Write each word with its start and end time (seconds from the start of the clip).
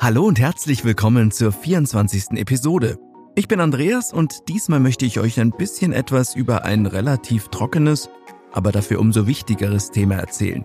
Hallo 0.00 0.26
und 0.26 0.38
herzlich 0.38 0.84
willkommen 0.84 1.32
zur 1.32 1.50
24. 1.50 2.38
Episode. 2.38 3.00
Ich 3.34 3.48
bin 3.48 3.58
Andreas 3.58 4.12
und 4.12 4.48
diesmal 4.48 4.78
möchte 4.78 5.04
ich 5.04 5.18
euch 5.18 5.40
ein 5.40 5.50
bisschen 5.50 5.92
etwas 5.92 6.36
über 6.36 6.64
ein 6.64 6.86
relativ 6.86 7.48
trockenes, 7.48 8.08
aber 8.52 8.70
dafür 8.70 9.00
umso 9.00 9.26
wichtigeres 9.26 9.90
Thema 9.90 10.14
erzählen. 10.14 10.64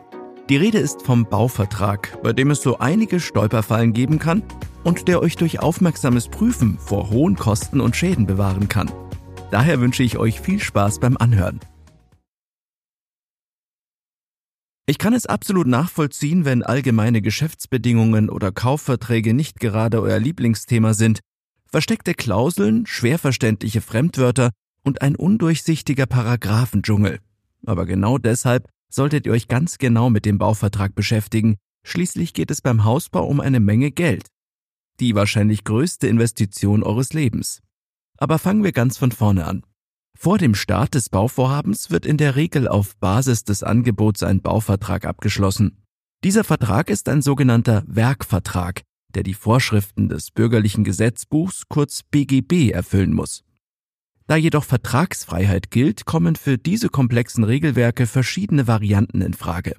Die 0.49 0.57
Rede 0.57 0.77
ist 0.77 1.01
vom 1.01 1.25
Bauvertrag, 1.25 2.21
bei 2.21 2.31
dem 2.31 2.51
es 2.51 2.61
so 2.61 2.77
einige 2.77 3.19
Stolperfallen 3.19 3.93
geben 3.93 4.19
kann 4.19 4.43
und 4.83 5.07
der 5.07 5.19
euch 5.19 5.35
durch 5.35 5.61
aufmerksames 5.61 6.27
Prüfen 6.27 6.77
vor 6.77 7.09
hohen 7.09 7.35
Kosten 7.35 7.81
und 7.81 7.95
Schäden 7.95 8.27
bewahren 8.27 8.69
kann. 8.69 8.91
Daher 9.49 9.81
wünsche 9.81 10.03
ich 10.03 10.19
euch 10.19 10.41
viel 10.41 10.59
Spaß 10.59 10.99
beim 10.99 11.17
Anhören. 11.17 11.59
Ich 14.85 14.97
kann 14.97 15.13
es 15.13 15.25
absolut 15.25 15.65
nachvollziehen, 15.67 16.43
wenn 16.43 16.61
allgemeine 16.61 17.21
Geschäftsbedingungen 17.21 18.29
oder 18.29 18.51
Kaufverträge 18.51 19.33
nicht 19.33 19.61
gerade 19.61 20.01
euer 20.01 20.19
Lieblingsthema 20.19 20.93
sind. 20.93 21.21
Versteckte 21.65 22.13
Klauseln, 22.13 22.85
schwer 22.85 23.17
verständliche 23.17 23.79
Fremdwörter 23.79 24.51
und 24.83 25.01
ein 25.01 25.15
undurchsichtiger 25.15 26.05
Paragraphendschungel. 26.05 27.19
Aber 27.65 27.85
genau 27.85 28.17
deshalb 28.17 28.67
solltet 28.89 29.25
ihr 29.25 29.31
euch 29.31 29.47
ganz 29.47 29.77
genau 29.77 30.09
mit 30.09 30.25
dem 30.25 30.37
Bauvertrag 30.37 30.95
beschäftigen. 30.95 31.55
Schließlich 31.85 32.33
geht 32.33 32.51
es 32.51 32.61
beim 32.61 32.83
Hausbau 32.83 33.25
um 33.25 33.39
eine 33.39 33.61
Menge 33.61 33.89
Geld. 33.89 34.27
Die 34.99 35.15
wahrscheinlich 35.15 35.63
größte 35.63 36.07
Investition 36.07 36.83
eures 36.83 37.13
Lebens. 37.13 37.61
Aber 38.17 38.37
fangen 38.37 38.65
wir 38.65 38.73
ganz 38.73 38.97
von 38.97 39.13
vorne 39.13 39.45
an. 39.45 39.63
Vor 40.17 40.37
dem 40.37 40.55
Start 40.55 40.95
des 40.95 41.09
Bauvorhabens 41.09 41.91
wird 41.91 42.05
in 42.05 42.17
der 42.17 42.35
Regel 42.35 42.67
auf 42.67 42.95
Basis 42.97 43.43
des 43.43 43.63
Angebots 43.63 44.23
ein 44.23 44.41
Bauvertrag 44.41 45.05
abgeschlossen. 45.05 45.83
Dieser 46.23 46.43
Vertrag 46.43 46.89
ist 46.89 47.09
ein 47.09 47.21
sogenannter 47.21 47.83
Werkvertrag, 47.87 48.83
der 49.13 49.23
die 49.23 49.33
Vorschriften 49.33 50.09
des 50.09 50.31
bürgerlichen 50.31 50.83
Gesetzbuchs 50.83 51.63
kurz 51.67 52.03
BGB 52.03 52.71
erfüllen 52.71 53.13
muss. 53.13 53.43
Da 54.27 54.37
jedoch 54.37 54.63
Vertragsfreiheit 54.63 55.69
gilt, 55.69 56.05
kommen 56.05 56.35
für 56.35 56.57
diese 56.57 56.87
komplexen 56.87 57.43
Regelwerke 57.43 58.07
verschiedene 58.07 58.67
Varianten 58.67 59.21
in 59.21 59.33
Frage. 59.33 59.75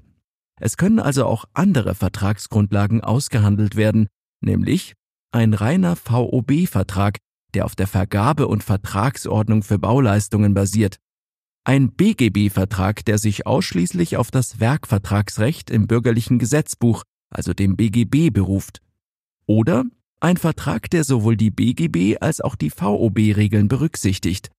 Es 0.60 0.77
können 0.77 1.00
also 1.00 1.24
auch 1.24 1.46
andere 1.55 1.94
Vertragsgrundlagen 1.94 3.00
ausgehandelt 3.00 3.77
werden, 3.77 4.08
nämlich 4.40 4.94
ein 5.32 5.55
reiner 5.55 5.96
VOB-Vertrag, 5.96 7.18
der 7.55 7.64
auf 7.64 7.77
der 7.77 7.86
Vergabe- 7.86 8.48
und 8.48 8.62
Vertragsordnung 8.62 9.62
für 9.62 9.78
Bauleistungen 9.78 10.55
basiert. 10.55 10.98
Ein 11.64 11.92
BGB-Vertrag, 11.92 13.05
der 13.05 13.19
sich 13.19 13.46
ausschließlich 13.46 14.16
auf 14.19 14.30
das 14.30 14.61
Werkvertragsrecht 14.61 15.70
im 15.70 15.86
bürgerlichen 15.86 16.38
Gesetzbuch, 16.38 17.05
also 17.30 17.55
dem 17.55 17.77
BGB, 17.77 18.30
beruft. 18.30 18.83
Oder 19.46 19.84
ein 20.20 20.36
Vertrag, 20.36 20.91
der 20.91 21.05
sowohl 21.05 21.36
die 21.36 21.50
BGB 21.50 22.19
als 22.20 22.41
auch 22.41 22.55
die 22.55 22.70
VOB-Regeln 22.70 23.68
berücksichtigt. 23.68 24.50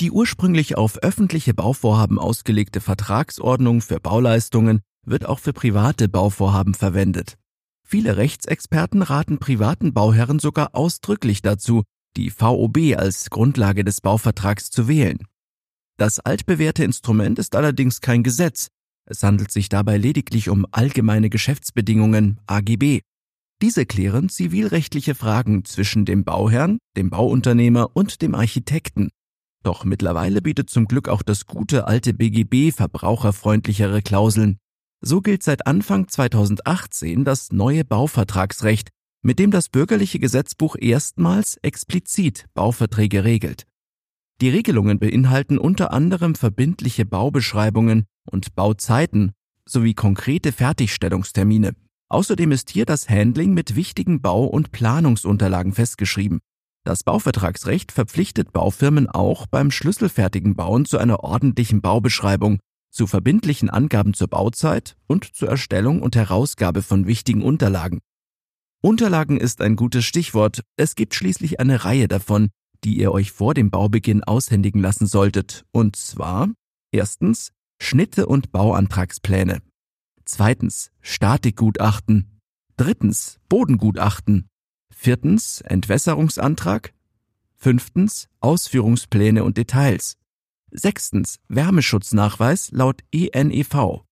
Die 0.00 0.10
ursprünglich 0.10 0.78
auf 0.78 0.98
öffentliche 0.98 1.52
Bauvorhaben 1.52 2.18
ausgelegte 2.18 2.80
Vertragsordnung 2.80 3.80
für 3.80 4.00
Bauleistungen 4.00 4.80
wird 5.04 5.26
auch 5.26 5.38
für 5.38 5.52
private 5.52 6.08
Bauvorhaben 6.08 6.74
verwendet. 6.74 7.36
Viele 7.86 8.16
Rechtsexperten 8.16 9.02
raten 9.02 9.38
privaten 9.38 9.92
Bauherren 9.92 10.38
sogar 10.38 10.74
ausdrücklich 10.74 11.42
dazu, 11.42 11.82
die 12.16 12.30
VOB 12.30 12.96
als 12.96 13.30
Grundlage 13.30 13.84
des 13.84 14.00
Bauvertrags 14.00 14.70
zu 14.70 14.88
wählen. 14.88 15.18
Das 15.96 16.18
altbewährte 16.18 16.84
Instrument 16.84 17.38
ist 17.38 17.54
allerdings 17.54 18.00
kein 18.00 18.22
Gesetz. 18.22 18.68
Es 19.04 19.22
handelt 19.22 19.50
sich 19.50 19.68
dabei 19.68 19.98
lediglich 19.98 20.48
um 20.48 20.66
allgemeine 20.70 21.30
Geschäftsbedingungen 21.30 22.40
AGB. 22.46 23.00
Diese 23.62 23.84
klären 23.84 24.30
zivilrechtliche 24.30 25.14
Fragen 25.14 25.64
zwischen 25.64 26.06
dem 26.06 26.24
Bauherrn, 26.24 26.78
dem 26.96 27.10
Bauunternehmer 27.10 27.90
und 27.94 28.22
dem 28.22 28.34
Architekten. 28.34 29.10
Doch 29.62 29.84
mittlerweile 29.84 30.40
bietet 30.40 30.70
zum 30.70 30.86
Glück 30.86 31.08
auch 31.08 31.22
das 31.22 31.44
gute 31.44 31.86
alte 31.86 32.14
BGB 32.14 32.74
verbraucherfreundlichere 32.74 34.00
Klauseln. 34.00 34.58
So 35.02 35.20
gilt 35.20 35.42
seit 35.42 35.66
Anfang 35.66 36.08
2018 36.08 37.24
das 37.24 37.52
neue 37.52 37.84
Bauvertragsrecht, 37.84 38.88
mit 39.22 39.38
dem 39.38 39.50
das 39.50 39.68
bürgerliche 39.68 40.18
Gesetzbuch 40.18 40.76
erstmals 40.78 41.56
explizit 41.62 42.46
Bauverträge 42.54 43.24
regelt. 43.24 43.66
Die 44.40 44.48
Regelungen 44.48 44.98
beinhalten 44.98 45.58
unter 45.58 45.92
anderem 45.92 46.34
verbindliche 46.34 47.04
Baubeschreibungen 47.04 48.06
und 48.24 48.54
Bauzeiten 48.54 49.32
sowie 49.66 49.94
konkrete 49.94 50.52
Fertigstellungstermine. 50.52 51.72
Außerdem 52.08 52.50
ist 52.50 52.70
hier 52.70 52.86
das 52.86 53.08
Handling 53.08 53.52
mit 53.52 53.76
wichtigen 53.76 54.20
Bau- 54.22 54.46
und 54.46 54.72
Planungsunterlagen 54.72 55.72
festgeschrieben. 55.72 56.40
Das 56.84 57.04
Bauvertragsrecht 57.04 57.92
verpflichtet 57.92 58.52
Baufirmen 58.52 59.06
auch 59.06 59.46
beim 59.46 59.70
schlüsselfertigen 59.70 60.56
Bauen 60.56 60.86
zu 60.86 60.96
einer 60.96 61.22
ordentlichen 61.22 61.82
Baubeschreibung, 61.82 62.58
zu 62.90 63.06
verbindlichen 63.06 63.68
Angaben 63.68 64.14
zur 64.14 64.28
Bauzeit 64.28 64.96
und 65.06 65.24
zur 65.24 65.48
Erstellung 65.48 66.00
und 66.00 66.16
Herausgabe 66.16 66.82
von 66.82 67.06
wichtigen 67.06 67.42
Unterlagen. 67.42 68.00
Unterlagen 68.82 69.36
ist 69.36 69.60
ein 69.60 69.76
gutes 69.76 70.06
Stichwort. 70.06 70.62
Es 70.76 70.94
gibt 70.94 71.14
schließlich 71.14 71.60
eine 71.60 71.84
Reihe 71.84 72.08
davon, 72.08 72.48
die 72.82 72.98
ihr 72.98 73.12
euch 73.12 73.30
vor 73.30 73.52
dem 73.52 73.70
Baubeginn 73.70 74.24
aushändigen 74.24 74.80
lassen 74.80 75.06
solltet. 75.06 75.66
Und 75.70 75.96
zwar 75.96 76.48
erstens 76.90 77.52
Schnitte 77.78 78.26
und 78.26 78.52
Bauantragspläne. 78.52 79.60
Zweitens 80.24 80.90
Statikgutachten. 81.02 82.40
Drittens 82.76 83.38
Bodengutachten. 83.50 84.48
Viertens 84.94 85.60
Entwässerungsantrag. 85.60 86.94
Fünftens 87.56 88.28
Ausführungspläne 88.40 89.44
und 89.44 89.58
Details. 89.58 90.16
Sechstens 90.70 91.38
Wärmeschutznachweis 91.48 92.70
laut 92.70 93.02
ENEV. 93.12 94.04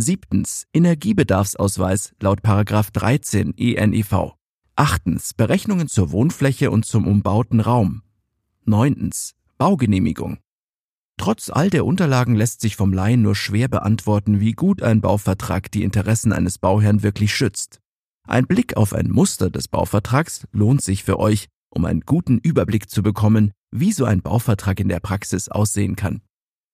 Siebtens 0.00 0.68
Energiebedarfsausweis 0.72 2.14
laut 2.20 2.38
13 2.44 3.54
ENEV. 3.58 4.34
Achtens 4.76 5.34
Berechnungen 5.34 5.88
zur 5.88 6.12
Wohnfläche 6.12 6.70
und 6.70 6.86
zum 6.86 7.08
umbauten 7.08 7.58
Raum. 7.58 8.02
Neuntens 8.64 9.34
Baugenehmigung. 9.58 10.38
Trotz 11.16 11.50
all 11.50 11.68
der 11.68 11.84
Unterlagen 11.84 12.36
lässt 12.36 12.60
sich 12.60 12.76
vom 12.76 12.92
Laien 12.92 13.22
nur 13.22 13.34
schwer 13.34 13.66
beantworten, 13.66 14.38
wie 14.38 14.52
gut 14.52 14.84
ein 14.84 15.00
Bauvertrag 15.00 15.68
die 15.72 15.82
Interessen 15.82 16.32
eines 16.32 16.58
Bauherrn 16.58 17.02
wirklich 17.02 17.34
schützt. 17.34 17.80
Ein 18.22 18.46
Blick 18.46 18.76
auf 18.76 18.92
ein 18.92 19.10
Muster 19.10 19.50
des 19.50 19.66
Bauvertrags 19.66 20.46
lohnt 20.52 20.80
sich 20.80 21.02
für 21.02 21.18
euch, 21.18 21.48
um 21.70 21.84
einen 21.84 22.02
guten 22.02 22.38
Überblick 22.38 22.88
zu 22.88 23.02
bekommen, 23.02 23.50
wie 23.72 23.90
so 23.90 24.04
ein 24.04 24.22
Bauvertrag 24.22 24.78
in 24.78 24.88
der 24.88 25.00
Praxis 25.00 25.48
aussehen 25.48 25.96
kann. 25.96 26.22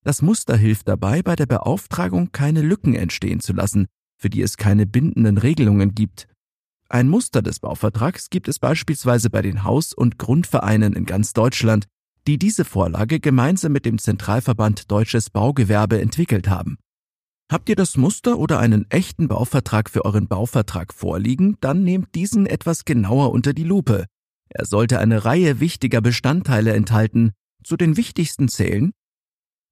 Das 0.05 0.21
Muster 0.21 0.57
hilft 0.57 0.87
dabei, 0.87 1.23
bei 1.23 1.35
der 1.35 1.47
Beauftragung 1.47 2.31
keine 2.31 2.61
Lücken 2.61 2.95
entstehen 2.95 3.41
zu 3.41 3.55
lassen, 3.55 3.87
für 4.19 4.29
die 4.29 4.43
es 4.43 4.59
keine 4.59 4.87
bindenden 4.87 5.39
Regelungen 5.39 5.95
gibt. 5.95 6.29
Ein 6.91 7.09
Muster 7.09 7.41
des 7.41 7.59
Bauvertrags 7.59 8.29
gibt 8.29 8.47
es 8.47 8.59
beispielsweise 8.59 9.31
bei 9.31 9.41
den 9.41 9.65
Haus- 9.65 9.95
und 9.95 10.19
Grundvereinen 10.19 10.93
in 10.93 11.07
ganz 11.07 11.33
Deutschland, 11.33 11.87
die 12.27 12.39
diese 12.39 12.67
Vorlage 12.67 13.19
gemeinsam 13.19 13.73
mit 13.73 13.87
dem 13.87 13.99
Zentralverband 13.99 14.91
Deutsches 14.91 15.31
Baugewerbe 15.31 16.01
entwickelt 16.01 16.49
haben. 16.49 16.77
Habt 17.51 17.71
ihr 17.71 17.77
das 17.77 17.97
Muster 17.97 18.39
oder 18.39 18.59
einen 18.59 18.91
echten 18.91 19.29
Bauvertrag 19.29 19.89
für 19.89 20.05
euren 20.05 20.29
Bauvertrag 20.29 20.93
vorliegen, 20.93 21.57
dann 21.61 21.83
nehmt 21.83 22.15
diesen 22.15 22.45
etwas 22.45 22.85
genauer 22.85 23.33
unter 23.33 23.55
die 23.55 23.65
Lupe. 23.65 24.05
Er 24.51 24.67
sollte 24.67 24.99
eine 24.99 25.25
Reihe 25.25 25.61
wichtiger 25.61 26.03
Bestandteile 26.03 26.75
enthalten. 26.75 27.33
Zu 27.63 27.79
den 27.79 27.97
wichtigsten 27.97 28.49
zählen 28.49 28.93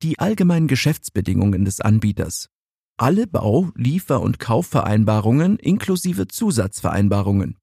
die 0.03 0.19
allgemeinen 0.19 0.69
Geschäftsbedingungen 0.69 1.65
des 1.65 1.81
Anbieters, 1.81 2.49
alle 2.97 3.27
Bau-, 3.27 3.71
Liefer- 3.75 4.21
und 4.21 4.39
Kaufvereinbarungen 4.39 5.59
inklusive 5.59 6.29
Zusatzvereinbarungen, 6.29 7.57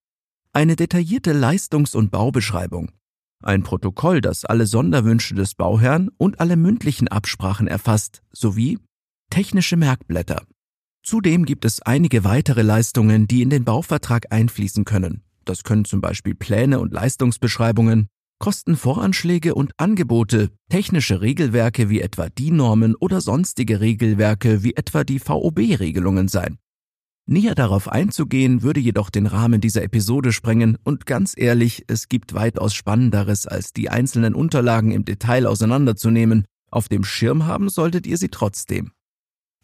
eine 0.54 0.76
detaillierte 0.76 1.34
Leistungs- 1.34 1.96
und 1.96 2.12
Baubeschreibung, 2.12 2.92
ein 3.42 3.64
Protokoll, 3.64 4.22
das 4.22 4.44
alle 4.46 4.66
Sonderwünsche 4.66 5.36
des 5.36 5.56
Bauherrn 5.56 6.10
und 6.18 6.40
alle 6.40 6.58
mündlichen 6.58 7.08
Absprachen 7.08 7.68
erfasst, 7.68 8.22
sowie 8.32 8.80
technische 9.30 9.78
Merkblätter. 9.78 10.44
Zudem 11.04 11.46
gibt 11.46 11.64
es 11.64 11.82
einige 11.82 12.24
weitere 12.24 12.62
Leistungen, 12.62 13.28
die 13.28 13.42
in 13.42 13.50
den 13.50 13.64
Bauvertrag 13.64 14.32
einfließen 14.32 14.84
können. 14.84 15.24
Das 15.46 15.64
können 15.64 15.86
zum 15.86 16.02
Beispiel 16.02 16.36
Pläne 16.36 16.80
und 16.80 16.94
Leistungsbeschreibungen, 16.94 18.08
Kostenvoranschläge 18.40 19.54
und 19.54 19.74
Angebote, 19.78 20.50
technische 20.70 21.22
Regelwerke 21.22 21.90
wie 21.90 22.02
etwa 22.02 22.30
DIN-Normen 22.30 22.96
oder 22.96 23.22
sonstige 23.22 23.82
Regelwerke 23.82 24.64
wie 24.64 24.76
etwa 24.76 25.04
die 25.04 25.20
VOB-Regelungen 25.20 26.28
sein. 26.28 26.58
Näher 27.26 27.54
darauf 27.54 27.88
einzugehen 27.88 28.64
würde 28.64 28.80
jedoch 28.80 29.10
den 29.10 29.28
Rahmen 29.28 29.62
dieser 29.62 29.84
Episode 29.84 30.32
sprengen 30.32 30.78
und 30.84 31.06
ganz 31.06 31.34
ehrlich, 31.38 31.84
es 31.88 32.10
gibt 32.10 32.34
weitaus 32.34 32.74
Spannenderes, 32.74 33.46
als 33.46 33.72
die 33.74 33.90
einzelnen 33.90 34.34
Unterlagen 34.34 34.92
im 34.92 35.06
Detail 35.06 35.46
auseinanderzunehmen. 35.46 36.46
Auf 36.72 36.88
dem 36.88 37.04
Schirm 37.04 37.46
haben 37.46 37.70
solltet 37.70 38.08
ihr 38.08 38.18
sie 38.18 38.30
trotzdem. 38.30 38.92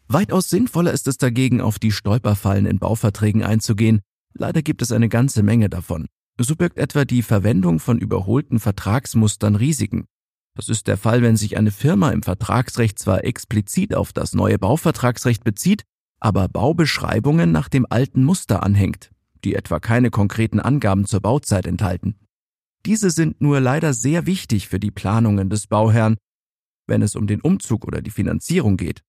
Weitaus 0.06 0.48
sinnvoller 0.48 0.92
ist 0.92 1.08
es 1.08 1.18
dagegen, 1.18 1.60
auf 1.60 1.78
die 1.80 1.90
Stolperfallen 1.90 2.66
in 2.66 2.78
Bauverträgen 2.78 3.42
einzugehen 3.42 4.02
Leider 4.38 4.60
gibt 4.60 4.82
es 4.82 4.92
eine 4.92 5.08
ganze 5.08 5.42
Menge 5.42 5.70
davon. 5.70 6.06
So 6.38 6.54
birgt 6.54 6.78
etwa 6.78 7.04
die 7.04 7.22
Verwendung 7.22 7.78
von 7.78 7.98
überholten 7.98 8.60
Vertragsmustern 8.60 9.56
Risiken. 9.56 10.06
Das 10.54 10.68
ist 10.68 10.86
der 10.86 10.96
Fall, 10.96 11.22
wenn 11.22 11.36
sich 11.36 11.56
eine 11.56 11.70
Firma 11.70 12.10
im 12.10 12.22
Vertragsrecht 12.22 12.98
zwar 12.98 13.24
explizit 13.24 13.94
auf 13.94 14.12
das 14.12 14.34
neue 14.34 14.58
Bauvertragsrecht 14.58 15.44
bezieht, 15.44 15.84
aber 16.20 16.48
Baubeschreibungen 16.48 17.52
nach 17.52 17.68
dem 17.68 17.86
alten 17.88 18.24
Muster 18.24 18.62
anhängt, 18.62 19.10
die 19.44 19.54
etwa 19.54 19.80
keine 19.80 20.10
konkreten 20.10 20.60
Angaben 20.60 21.06
zur 21.06 21.20
Bauzeit 21.20 21.66
enthalten. 21.66 22.16
Diese 22.84 23.10
sind 23.10 23.40
nur 23.40 23.60
leider 23.60 23.92
sehr 23.92 24.26
wichtig 24.26 24.68
für 24.68 24.80
die 24.80 24.90
Planungen 24.90 25.50
des 25.50 25.66
Bauherrn, 25.66 26.16
wenn 26.86 27.02
es 27.02 27.16
um 27.16 27.26
den 27.26 27.40
Umzug 27.40 27.86
oder 27.86 28.00
die 28.00 28.10
Finanzierung 28.10 28.76
geht. 28.76 29.02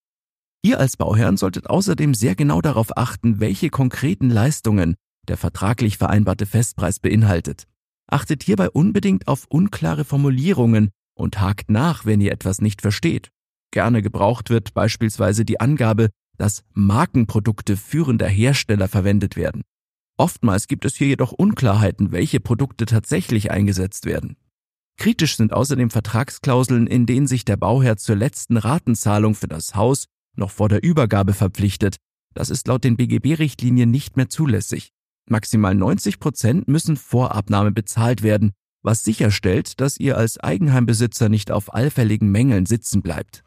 Ihr 0.64 0.80
als 0.80 0.98
Bauherrn 0.98 1.38
solltet 1.38 1.70
außerdem 1.70 2.14
sehr 2.14 2.36
genau 2.36 2.62
darauf 2.62 2.98
achten, 2.98 3.40
welche 3.40 3.70
konkreten 3.70 4.30
Leistungen 4.30 4.96
der 5.28 5.38
vertraglich 5.38 5.98
vereinbarte 5.98 6.46
Festpreis 6.46 7.00
beinhaltet. 7.00 7.66
Achtet 8.10 8.44
hierbei 8.44 8.70
unbedingt 8.70 9.28
auf 9.28 9.46
unklare 9.50 10.06
Formulierungen 10.06 10.90
und 11.14 11.42
hakt 11.42 11.70
nach, 11.70 12.06
wenn 12.06 12.22
ihr 12.22 12.32
etwas 12.32 12.62
nicht 12.62 12.82
versteht. 12.82 13.32
Gerne 13.72 14.02
gebraucht 14.02 14.50
wird 14.50 14.74
beispielsweise 14.74 15.44
die 15.44 15.60
Angabe, 15.60 16.10
dass 16.38 16.64
Markenprodukte 16.74 17.76
führender 17.76 18.28
Hersteller 18.28 18.88
verwendet 18.88 19.36
werden. 19.36 19.64
Oftmals 20.18 20.68
gibt 20.68 20.86
es 20.86 20.96
hier 20.96 21.08
jedoch 21.08 21.32
Unklarheiten, 21.32 22.12
welche 22.12 22.40
Produkte 22.40 22.86
tatsächlich 22.86 23.52
eingesetzt 23.52 24.06
werden. 24.06 24.38
Kritisch 24.98 25.38
sind 25.38 25.54
außerdem 25.54 25.92
Vertragsklauseln, 25.92 26.88
in 26.88 27.06
denen 27.06 27.28
sich 27.28 27.46
der 27.46 27.58
Bauherr 27.58 27.98
zur 27.98 28.16
letzten 28.16 28.58
Ratenzahlung 28.58 29.36
für 29.36 29.48
das 29.48 29.76
Haus 29.76 30.06
noch 30.36 30.50
vor 30.50 30.70
der 30.70 30.84
Übergabe 30.84 31.34
verpflichtet. 31.34 31.98
Das 32.34 32.50
ist 32.50 32.68
laut 32.68 32.84
den 32.84 32.98
BGB-Richtlinien 32.98 33.92
nicht 33.92 34.18
mehr 34.18 34.30
zulässig. 34.30 34.92
Maximal 35.30 35.76
90 35.76 36.20
Prozent 36.20 36.68
müssen 36.68 36.96
vor 36.96 37.36
Abnahme 37.36 37.72
bezahlt 37.72 38.24
werden, 38.24 38.54
was 38.82 39.04
sicherstellt, 39.04 39.82
dass 39.82 39.98
ihr 39.98 40.18
als 40.18 40.40
Eigenheimbesitzer 40.40 41.30
nicht 41.30 41.52
auf 41.52 41.74
allfälligen 41.74 42.32
Mängeln 42.32 42.66
sitzen 42.66 43.02
bleibt. 43.02 43.44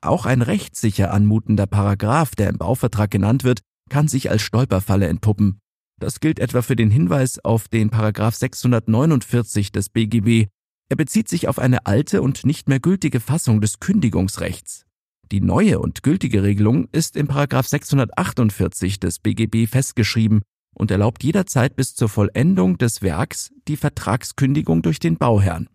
Auch 0.00 0.26
ein 0.26 0.42
rechtssicher 0.42 1.12
anmutender 1.12 1.66
Paragraph, 1.66 2.34
der 2.36 2.50
im 2.50 2.58
Bauvertrag 2.58 3.10
genannt 3.10 3.42
wird, 3.42 3.60
kann 3.88 4.06
sich 4.06 4.30
als 4.30 4.42
Stolperfalle 4.42 5.08
entpuppen. 5.08 5.58
Das 5.98 6.20
gilt 6.20 6.38
etwa 6.38 6.62
für 6.62 6.76
den 6.76 6.90
Hinweis 6.90 7.44
auf 7.44 7.68
den 7.68 7.90
Paragraph 7.90 8.34
649 8.34 9.72
des 9.72 9.88
BGB. 9.88 10.46
Er 10.90 10.96
bezieht 10.96 11.28
sich 11.28 11.48
auf 11.48 11.58
eine 11.58 11.86
alte 11.86 12.22
und 12.22 12.44
nicht 12.44 12.68
mehr 12.68 12.80
gültige 12.80 13.20
Fassung 13.20 13.60
des 13.60 13.80
Kündigungsrechts. 13.80 14.84
Die 15.32 15.40
neue 15.40 15.78
und 15.78 16.02
gültige 16.02 16.42
Regelung 16.42 16.88
ist 16.92 17.16
im 17.16 17.26
Paragraph 17.26 17.66
648 17.66 19.00
des 19.00 19.18
BGB 19.18 19.66
festgeschrieben 19.66 20.42
und 20.74 20.90
erlaubt 20.90 21.24
jederzeit 21.24 21.76
bis 21.76 21.94
zur 21.94 22.08
Vollendung 22.08 22.78
des 22.78 23.02
Werks 23.02 23.52
die 23.68 23.76
Vertragskündigung 23.76 24.82
durch 24.82 24.98
den 24.98 25.16
Bauherrn. 25.16 25.68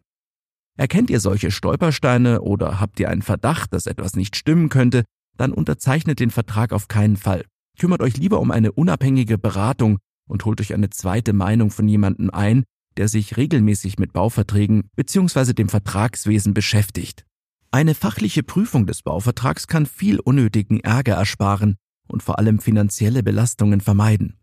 Erkennt 0.78 1.10
ihr 1.10 1.20
solche 1.20 1.52
Stolpersteine 1.52 2.42
oder 2.42 2.80
habt 2.80 3.00
ihr 3.00 3.10
einen 3.10 3.22
Verdacht, 3.22 3.74
dass 3.74 3.86
etwas 3.86 4.16
nicht 4.16 4.36
stimmen 4.36 4.70
könnte, 4.70 5.04
dann 5.36 5.52
unterzeichnet 5.52 6.20
den 6.20 6.32
Vertrag 6.32 6.72
auf 6.72 6.88
keinen 6.88 7.18
Fall. 7.18 7.44
Kümmert 7.78 8.02
euch 8.02 8.18
lieber 8.18 8.40
um 8.40 8.52
eine 8.52 8.72
unabhängige 8.72 9.38
Beratung 9.38 9.98
und 10.30 10.46
holt 10.46 10.62
euch 10.62 10.74
eine 10.74 10.90
zweite 10.90 11.34
Meinung 11.34 11.72
von 11.72 11.88
jemandem 11.88 12.30
ein, 12.30 12.64
der 12.98 13.08
sich 13.08 13.38
regelmäßig 13.38 14.00
mit 14.00 14.14
Bauverträgen 14.14 14.90
bzw. 14.96 15.54
dem 15.54 15.70
Vertragswesen 15.70 16.54
beschäftigt. 16.54 17.26
Eine 17.72 17.94
fachliche 17.94 18.44
Prüfung 18.44 18.88
des 18.88 19.04
Bauvertrags 19.04 19.68
kann 19.68 19.86
viel 19.86 20.20
unnötigen 20.20 20.80
Ärger 20.80 21.16
ersparen 21.16 21.76
und 22.08 22.24
vor 22.24 22.40
allem 22.40 22.60
finanzielle 22.60 23.22
Belastungen 23.22 23.82
vermeiden. 23.82 24.39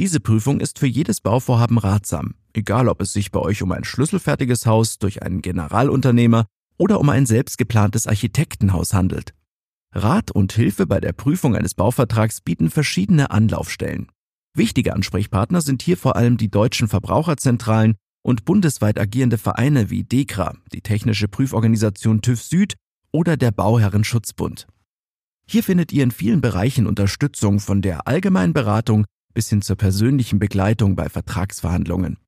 Diese 0.00 0.18
Prüfung 0.18 0.60
ist 0.60 0.78
für 0.78 0.86
jedes 0.86 1.20
Bauvorhaben 1.20 1.76
ratsam, 1.76 2.34
egal 2.54 2.88
ob 2.88 3.02
es 3.02 3.12
sich 3.12 3.30
bei 3.32 3.38
euch 3.38 3.62
um 3.62 3.70
ein 3.70 3.84
schlüsselfertiges 3.84 4.64
Haus 4.64 4.98
durch 4.98 5.22
einen 5.22 5.42
Generalunternehmer 5.42 6.46
oder 6.78 7.00
um 7.00 7.10
ein 7.10 7.26
selbst 7.26 7.58
geplantes 7.58 8.06
Architektenhaus 8.06 8.94
handelt. 8.94 9.34
Rat 9.92 10.30
und 10.30 10.54
Hilfe 10.54 10.86
bei 10.86 11.00
der 11.00 11.12
Prüfung 11.12 11.54
eines 11.54 11.74
Bauvertrags 11.74 12.40
bieten 12.40 12.70
verschiedene 12.70 13.30
Anlaufstellen. 13.30 14.06
Wichtige 14.54 14.94
Ansprechpartner 14.94 15.60
sind 15.60 15.82
hier 15.82 15.98
vor 15.98 16.16
allem 16.16 16.38
die 16.38 16.50
deutschen 16.50 16.88
Verbraucherzentralen 16.88 17.96
und 18.22 18.46
bundesweit 18.46 18.98
agierende 18.98 19.36
Vereine 19.36 19.90
wie 19.90 20.04
DEKRA, 20.04 20.56
die 20.72 20.80
technische 20.80 21.28
Prüforganisation 21.28 22.22
TÜV 22.22 22.42
Süd 22.42 22.74
oder 23.12 23.36
der 23.36 23.50
Bauherrenschutzbund. 23.50 24.66
Hier 25.46 25.62
findet 25.62 25.92
ihr 25.92 26.04
in 26.04 26.10
vielen 26.10 26.40
Bereichen 26.40 26.86
Unterstützung 26.86 27.60
von 27.60 27.82
der 27.82 28.06
allgemeinen 28.08 28.54
Beratung 28.54 29.04
bis 29.34 29.48
hin 29.48 29.62
zur 29.62 29.76
persönlichen 29.76 30.38
Begleitung 30.38 30.96
bei 30.96 31.08
Vertragsverhandlungen. 31.08 32.18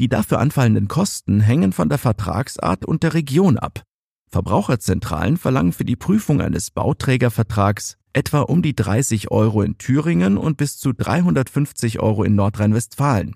Die 0.00 0.08
dafür 0.08 0.40
anfallenden 0.40 0.88
Kosten 0.88 1.40
hängen 1.40 1.72
von 1.72 1.88
der 1.88 1.98
Vertragsart 1.98 2.84
und 2.84 3.02
der 3.02 3.14
Region 3.14 3.58
ab. 3.58 3.82
Verbraucherzentralen 4.30 5.36
verlangen 5.36 5.72
für 5.72 5.84
die 5.84 5.96
Prüfung 5.96 6.40
eines 6.40 6.70
Bauträgervertrags 6.70 7.96
etwa 8.14 8.40
um 8.40 8.62
die 8.62 8.74
30 8.74 9.30
Euro 9.30 9.62
in 9.62 9.76
Thüringen 9.76 10.38
und 10.38 10.56
bis 10.56 10.78
zu 10.78 10.92
350 10.92 12.00
Euro 12.00 12.24
in 12.24 12.34
Nordrhein-Westfalen. 12.34 13.34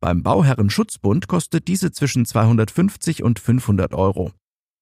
Beim 0.00 0.22
Bauherrenschutzbund 0.22 1.28
kostet 1.28 1.68
diese 1.68 1.92
zwischen 1.92 2.24
250 2.24 3.22
und 3.22 3.38
500 3.38 3.94
Euro. 3.94 4.32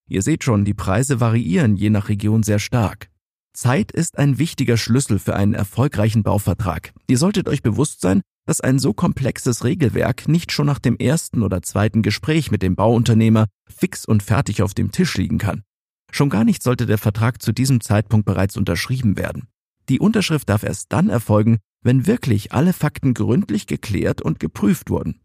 Ihr 0.08 0.22
seht 0.22 0.44
schon, 0.44 0.64
die 0.64 0.74
Preise 0.74 1.20
variieren 1.20 1.76
je 1.76 1.90
nach 1.90 2.08
Region 2.08 2.42
sehr 2.42 2.58
stark. 2.58 3.09
Zeit 3.52 3.92
ist 3.92 4.18
ein 4.18 4.38
wichtiger 4.38 4.76
Schlüssel 4.76 5.18
für 5.18 5.34
einen 5.34 5.54
erfolgreichen 5.54 6.22
Bauvertrag. 6.22 6.92
Ihr 7.08 7.18
solltet 7.18 7.48
euch 7.48 7.62
bewusst 7.62 8.00
sein, 8.00 8.22
dass 8.46 8.60
ein 8.60 8.78
so 8.78 8.92
komplexes 8.92 9.64
Regelwerk 9.64 10.28
nicht 10.28 10.52
schon 10.52 10.66
nach 10.66 10.78
dem 10.78 10.96
ersten 10.96 11.42
oder 11.42 11.62
zweiten 11.62 12.02
Gespräch 12.02 12.50
mit 12.50 12.62
dem 12.62 12.76
Bauunternehmer 12.76 13.46
fix 13.68 14.04
und 14.04 14.22
fertig 14.22 14.62
auf 14.62 14.74
dem 14.74 14.92
Tisch 14.92 15.16
liegen 15.16 15.38
kann. 15.38 15.62
Schon 16.10 16.30
gar 16.30 16.44
nicht 16.44 16.62
sollte 16.62 16.86
der 16.86 16.98
Vertrag 16.98 17.42
zu 17.42 17.52
diesem 17.52 17.80
Zeitpunkt 17.80 18.26
bereits 18.26 18.56
unterschrieben 18.56 19.16
werden. 19.16 19.48
Die 19.88 20.00
Unterschrift 20.00 20.48
darf 20.48 20.62
erst 20.62 20.92
dann 20.92 21.08
erfolgen, 21.08 21.58
wenn 21.82 22.06
wirklich 22.06 22.52
alle 22.52 22.72
Fakten 22.72 23.14
gründlich 23.14 23.66
geklärt 23.66 24.22
und 24.22 24.40
geprüft 24.40 24.90
wurden. 24.90 25.20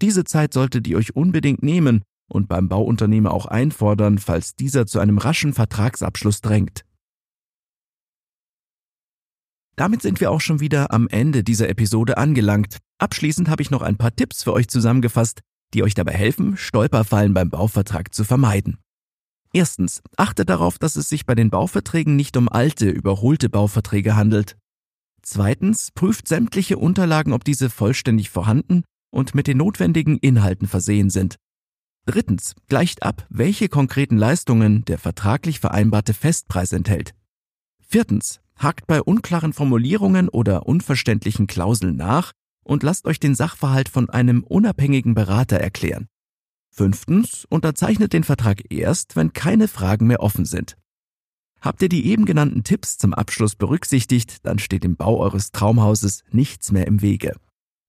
Diese 0.00 0.24
Zeit 0.24 0.54
solltet 0.54 0.86
ihr 0.88 0.96
euch 0.96 1.14
unbedingt 1.14 1.62
nehmen 1.62 2.02
und 2.28 2.48
beim 2.48 2.68
Bauunternehmer 2.68 3.32
auch 3.32 3.46
einfordern, 3.46 4.18
falls 4.18 4.54
dieser 4.54 4.86
zu 4.86 4.98
einem 4.98 5.18
raschen 5.18 5.52
Vertragsabschluss 5.52 6.40
drängt. 6.40 6.84
Damit 9.80 10.02
sind 10.02 10.20
wir 10.20 10.30
auch 10.30 10.42
schon 10.42 10.60
wieder 10.60 10.92
am 10.92 11.08
Ende 11.08 11.42
dieser 11.42 11.70
Episode 11.70 12.18
angelangt. 12.18 12.76
Abschließend 12.98 13.48
habe 13.48 13.62
ich 13.62 13.70
noch 13.70 13.80
ein 13.80 13.96
paar 13.96 14.14
Tipps 14.14 14.42
für 14.42 14.52
euch 14.52 14.68
zusammengefasst, 14.68 15.40
die 15.72 15.82
euch 15.82 15.94
dabei 15.94 16.12
helfen, 16.12 16.58
Stolperfallen 16.58 17.32
beim 17.32 17.48
Bauvertrag 17.48 18.12
zu 18.12 18.24
vermeiden. 18.24 18.76
Erstens, 19.54 20.02
achtet 20.18 20.50
darauf, 20.50 20.78
dass 20.78 20.96
es 20.96 21.08
sich 21.08 21.24
bei 21.24 21.34
den 21.34 21.48
Bauverträgen 21.48 22.14
nicht 22.14 22.36
um 22.36 22.50
alte, 22.50 22.90
überholte 22.90 23.48
Bauverträge 23.48 24.16
handelt. 24.16 24.58
Zweitens, 25.22 25.92
prüft 25.94 26.28
sämtliche 26.28 26.76
Unterlagen, 26.76 27.32
ob 27.32 27.42
diese 27.44 27.70
vollständig 27.70 28.28
vorhanden 28.28 28.84
und 29.10 29.34
mit 29.34 29.46
den 29.46 29.56
notwendigen 29.56 30.18
Inhalten 30.18 30.68
versehen 30.68 31.08
sind. 31.08 31.36
Drittens, 32.04 32.54
gleicht 32.68 33.02
ab, 33.02 33.26
welche 33.30 33.70
konkreten 33.70 34.18
Leistungen 34.18 34.84
der 34.84 34.98
vertraglich 34.98 35.58
vereinbarte 35.58 36.12
Festpreis 36.12 36.72
enthält. 36.72 37.14
Viertens, 37.80 38.40
hakt 38.60 38.86
bei 38.86 39.02
unklaren 39.02 39.52
Formulierungen 39.52 40.28
oder 40.28 40.66
unverständlichen 40.66 41.46
Klauseln 41.46 41.96
nach 41.96 42.32
und 42.62 42.82
lasst 42.82 43.06
euch 43.06 43.18
den 43.18 43.34
Sachverhalt 43.34 43.88
von 43.88 44.10
einem 44.10 44.44
unabhängigen 44.44 45.14
Berater 45.14 45.56
erklären. 45.56 46.06
Fünftens, 46.70 47.46
unterzeichnet 47.48 48.12
den 48.12 48.22
Vertrag 48.22 48.70
erst, 48.70 49.16
wenn 49.16 49.32
keine 49.32 49.66
Fragen 49.66 50.06
mehr 50.06 50.20
offen 50.20 50.44
sind. 50.44 50.76
Habt 51.60 51.82
ihr 51.82 51.88
die 51.88 52.06
eben 52.06 52.24
genannten 52.26 52.62
Tipps 52.62 52.96
zum 52.96 53.12
Abschluss 53.12 53.56
berücksichtigt, 53.56 54.46
dann 54.46 54.58
steht 54.58 54.84
dem 54.84 54.96
Bau 54.96 55.18
eures 55.18 55.50
Traumhauses 55.52 56.22
nichts 56.30 56.70
mehr 56.70 56.86
im 56.86 57.02
Wege. 57.02 57.36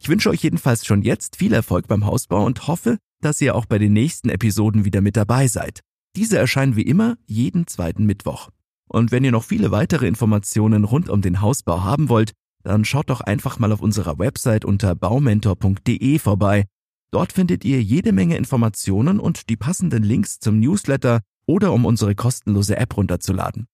Ich 0.01 0.09
wünsche 0.09 0.29
euch 0.29 0.41
jedenfalls 0.41 0.85
schon 0.85 1.03
jetzt 1.03 1.35
viel 1.35 1.53
Erfolg 1.53 1.87
beim 1.87 2.05
Hausbau 2.05 2.43
und 2.43 2.67
hoffe, 2.67 2.97
dass 3.21 3.39
ihr 3.39 3.55
auch 3.55 3.65
bei 3.65 3.77
den 3.77 3.93
nächsten 3.93 4.29
Episoden 4.29 4.83
wieder 4.83 5.01
mit 5.01 5.15
dabei 5.15 5.47
seid. 5.47 5.81
Diese 6.15 6.37
erscheinen 6.37 6.75
wie 6.75 6.81
immer 6.81 7.17
jeden 7.27 7.67
zweiten 7.67 8.05
Mittwoch. 8.05 8.49
Und 8.91 9.13
wenn 9.13 9.23
ihr 9.23 9.31
noch 9.31 9.45
viele 9.45 9.71
weitere 9.71 10.05
Informationen 10.05 10.83
rund 10.83 11.07
um 11.07 11.21
den 11.21 11.39
Hausbau 11.39 11.81
haben 11.81 12.09
wollt, 12.09 12.33
dann 12.63 12.83
schaut 12.83 13.09
doch 13.09 13.21
einfach 13.21 13.57
mal 13.57 13.71
auf 13.71 13.81
unserer 13.81 14.19
Website 14.19 14.65
unter 14.65 14.95
baumentor.de 14.95 16.19
vorbei. 16.19 16.65
Dort 17.09 17.31
findet 17.31 17.63
ihr 17.63 17.81
jede 17.81 18.11
Menge 18.11 18.35
Informationen 18.35 19.21
und 19.21 19.49
die 19.49 19.55
passenden 19.55 20.03
Links 20.03 20.39
zum 20.39 20.59
Newsletter 20.59 21.21
oder 21.45 21.71
um 21.71 21.85
unsere 21.85 22.15
kostenlose 22.15 22.75
App 22.75 22.97
runterzuladen. 22.97 23.67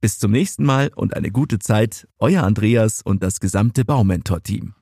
Bis 0.00 0.18
zum 0.18 0.32
nächsten 0.32 0.64
Mal 0.64 0.90
und 0.94 1.14
eine 1.14 1.30
gute 1.30 1.60
Zeit, 1.60 2.08
euer 2.18 2.42
Andreas 2.42 3.00
und 3.00 3.22
das 3.22 3.38
gesamte 3.38 3.84
Baumentor-Team. 3.84 4.74